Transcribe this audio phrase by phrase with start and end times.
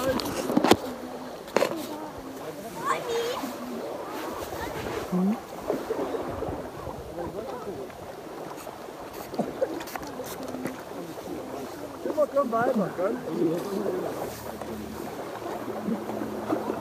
[0.00, 0.14] Immer
[12.34, 13.16] komm weiter, gell?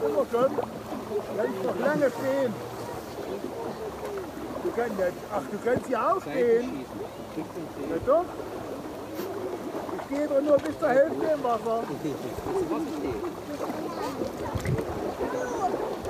[0.05, 0.51] Immer komm.
[1.35, 2.53] Kannst noch lange stehen.
[5.33, 6.85] Ach, du kannst hier aufstehen.
[7.89, 8.25] Ja doch.
[10.09, 11.83] Gehe doch nur bis zur Hälfte im Wasser.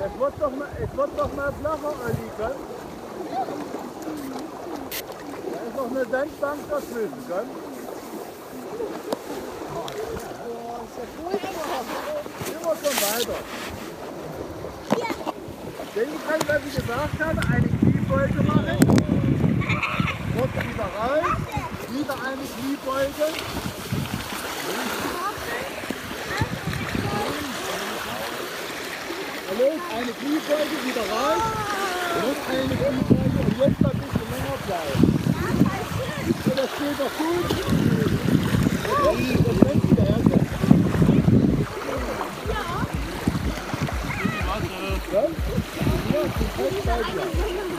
[0.02, 1.94] Es wird doch mal, es wird doch mal flacher,
[2.38, 2.54] gell?
[5.52, 7.46] Da ist noch eine Sandbank dazwischen, gell?
[12.58, 13.38] Immer schon weiter.
[15.94, 18.78] Denn du kannst, was ich gesagt habe, eine Kniebeuge machen.
[20.40, 21.36] Und wieder raus.
[21.90, 23.59] Wieder eine Kniebeuge.
[29.96, 31.42] Eine Kniebeuge, wieder raus.
[32.22, 35.02] Und eine Kniebeuge und jetzt ein bisschen länger bleiben.
[36.46, 37.50] Ja, das geht doch gut.
[38.86, 40.48] Das, das lässt wieder herkommen.
[45.12, 45.24] Ja?
[46.60, 47.69] Fest bei dir.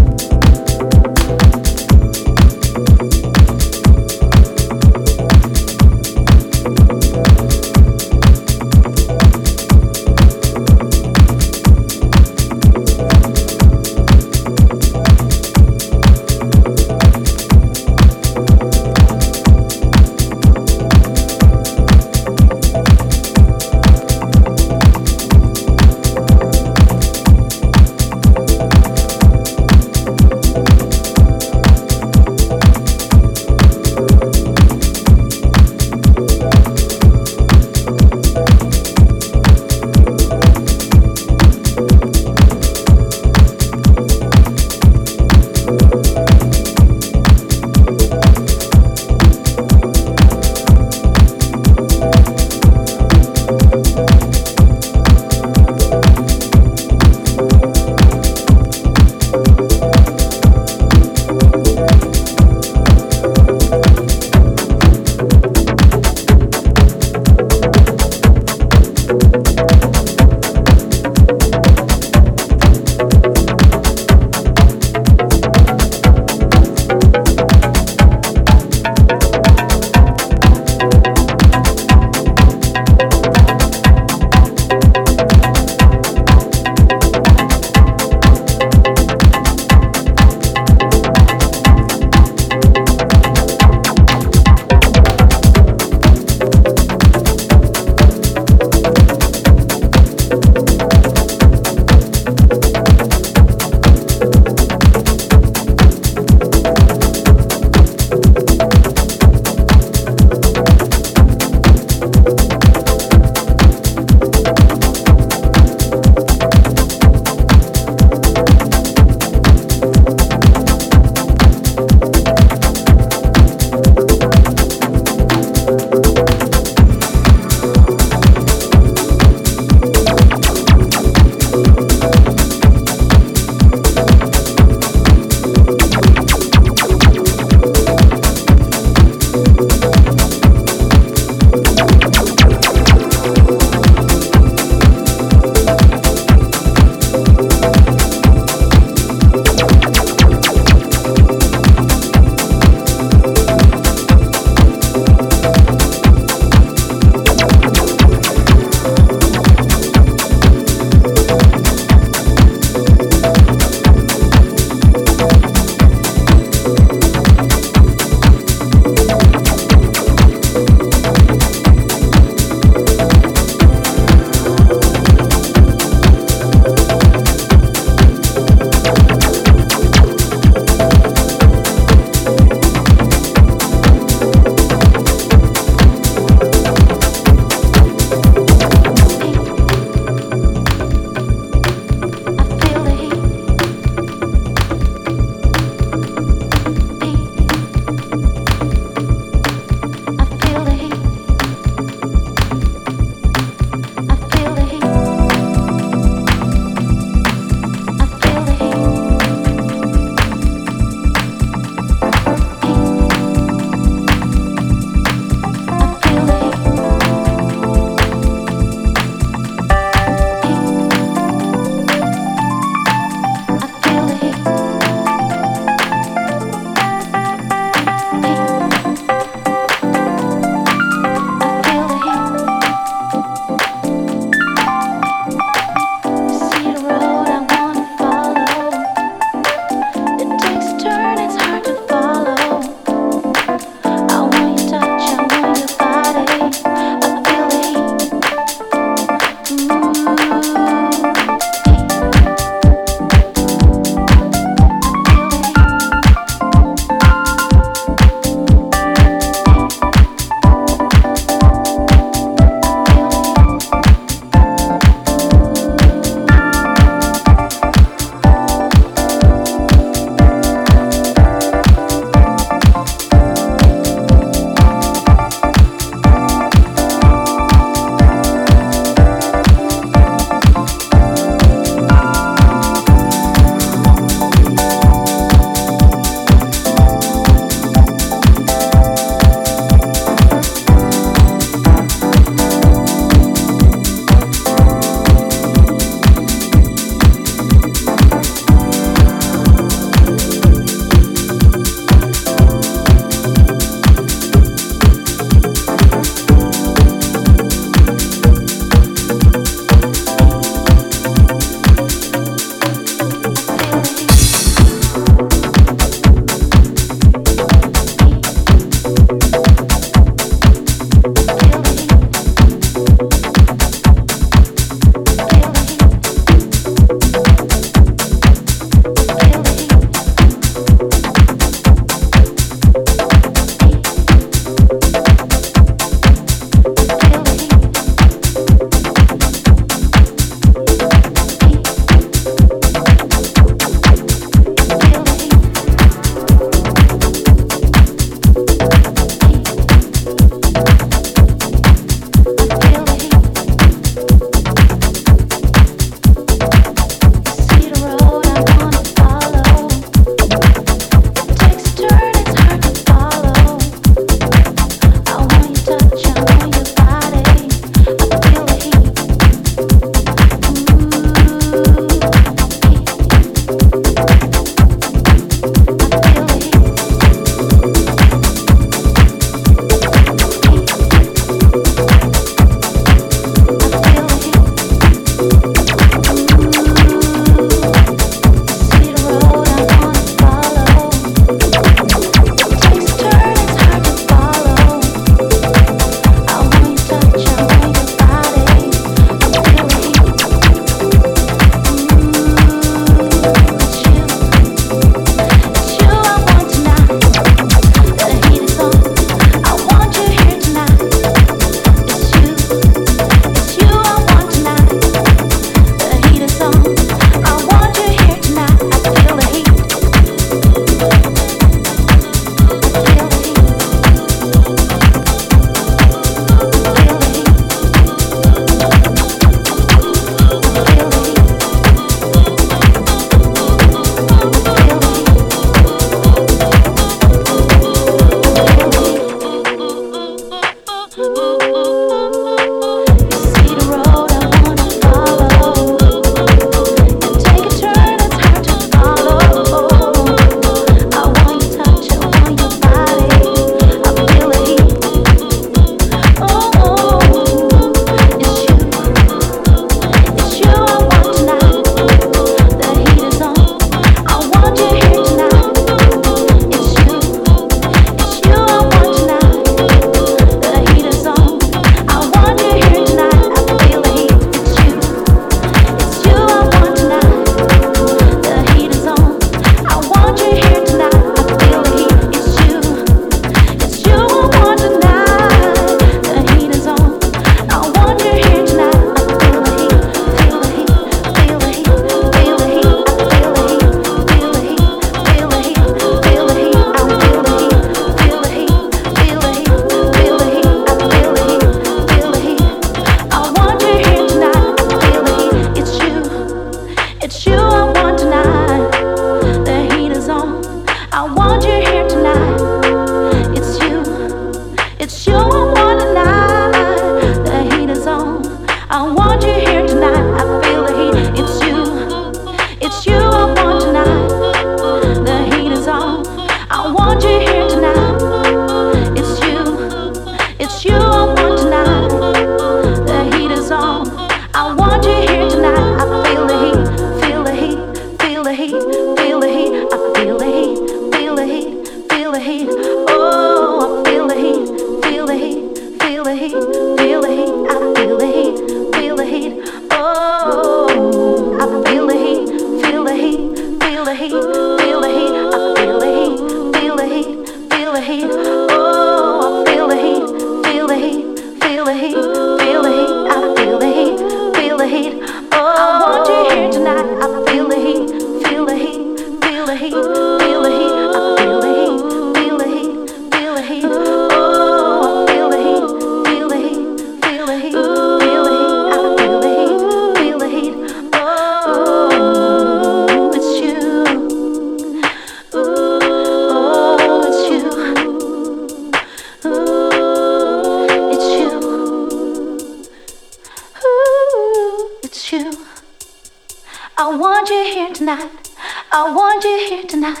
[597.96, 598.30] tonight.
[598.70, 600.00] I want you here tonight.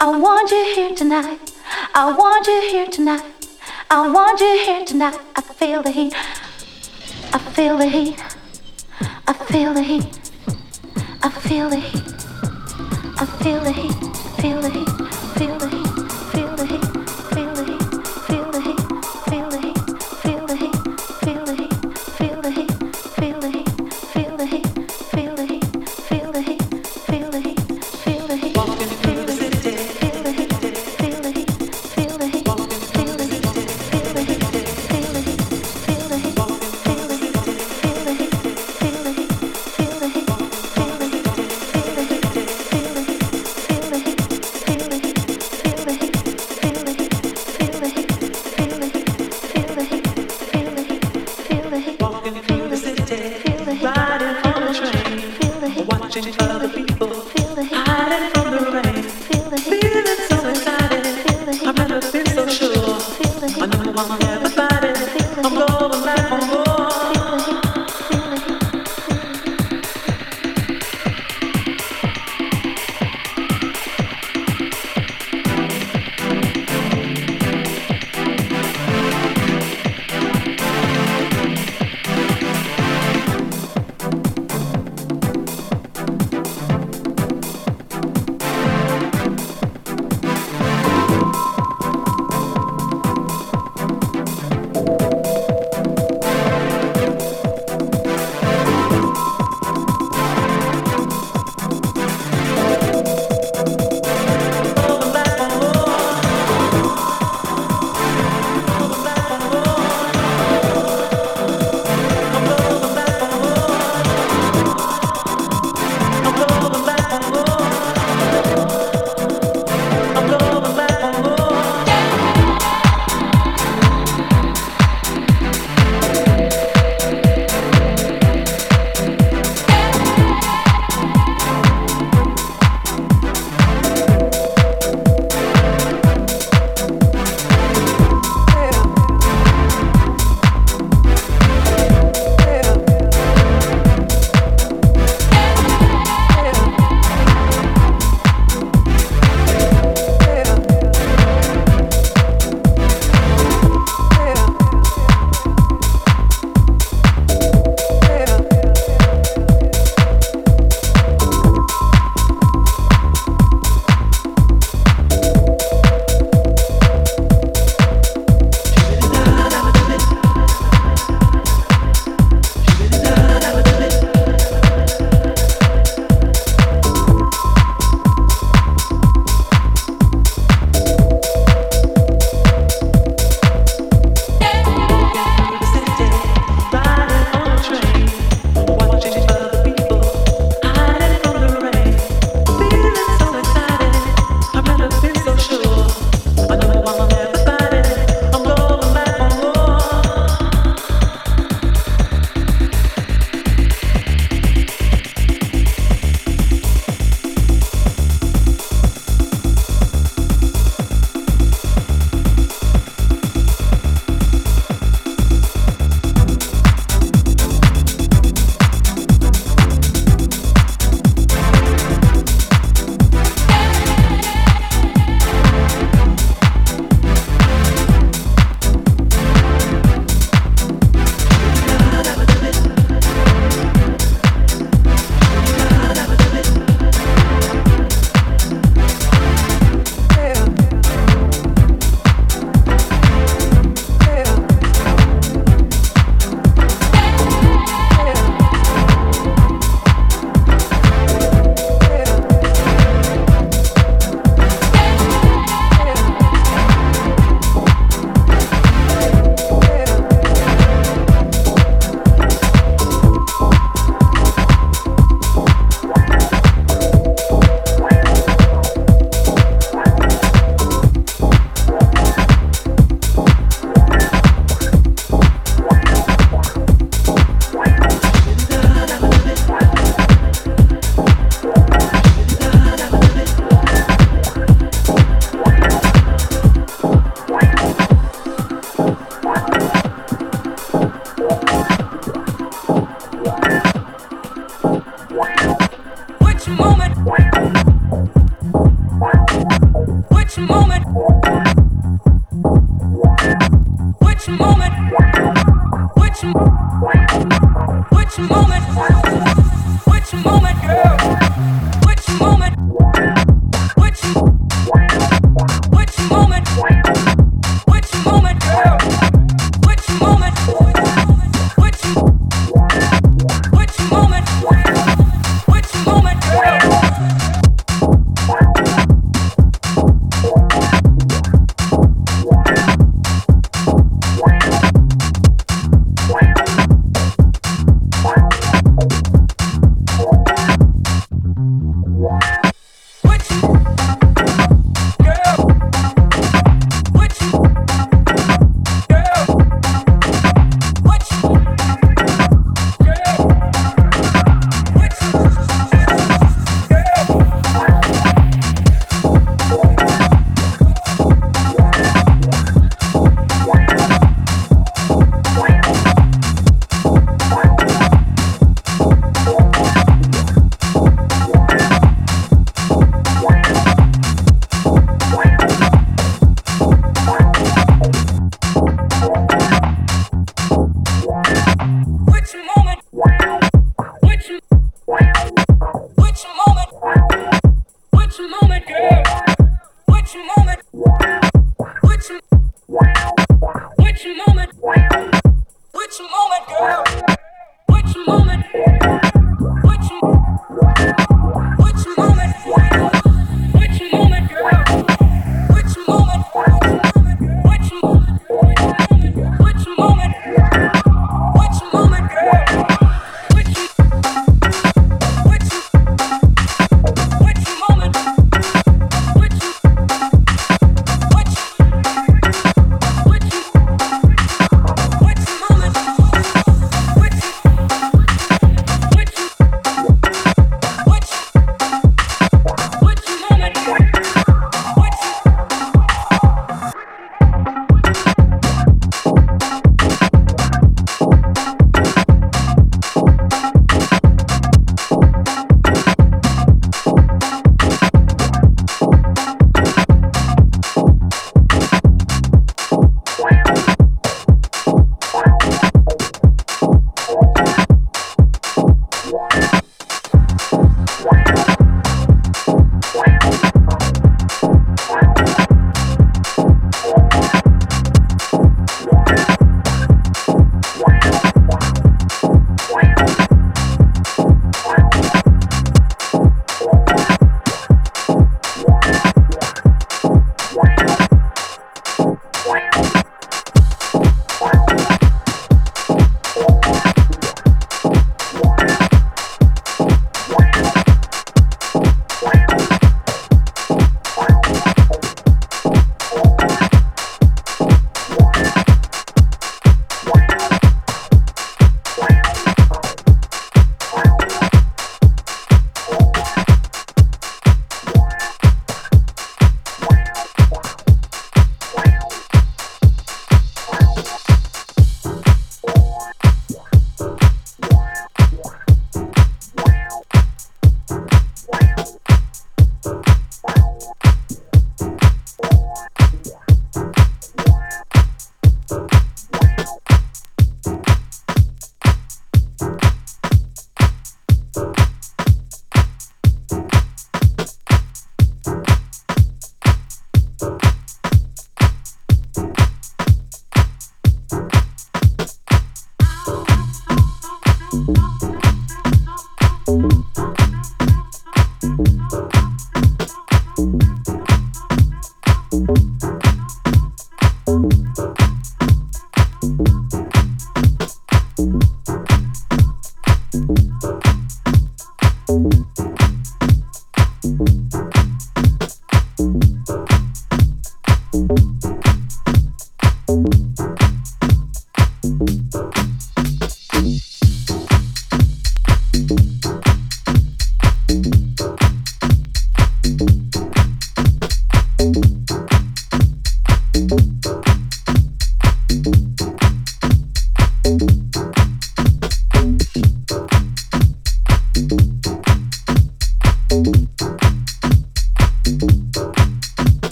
[0.00, 1.52] I want you here tonight.
[1.94, 3.22] I want you here tonight.
[3.90, 5.18] I want you here tonight.
[5.36, 6.14] I feel the heat.
[7.32, 8.18] I feel the heat.
[9.28, 10.30] I feel the heat.
[11.22, 12.02] I feel the heat.
[13.20, 13.92] I feel the heat.
[14.40, 14.88] Feel the heat.
[15.38, 15.71] Feel the heat.